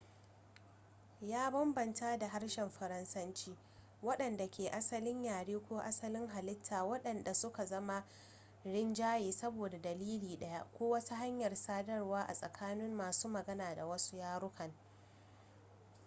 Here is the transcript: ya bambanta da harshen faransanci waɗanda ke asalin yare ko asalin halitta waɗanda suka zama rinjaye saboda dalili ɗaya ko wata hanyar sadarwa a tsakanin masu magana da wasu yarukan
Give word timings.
ya 1.21 1.51
bambanta 1.51 2.17
da 2.17 2.27
harshen 2.27 2.69
faransanci 2.69 3.57
waɗanda 4.03 4.47
ke 4.51 4.69
asalin 4.69 5.23
yare 5.23 5.59
ko 5.59 5.77
asalin 5.79 6.27
halitta 6.27 6.83
waɗanda 6.85 7.33
suka 7.33 7.65
zama 7.65 8.05
rinjaye 8.65 9.31
saboda 9.31 9.77
dalili 9.79 10.37
ɗaya 10.37 10.65
ko 10.77 10.89
wata 10.89 11.15
hanyar 11.15 11.55
sadarwa 11.55 12.21
a 12.27 12.33
tsakanin 12.33 12.95
masu 12.97 13.29
magana 13.29 13.75
da 13.75 13.85
wasu 13.85 14.17
yarukan 14.17 14.73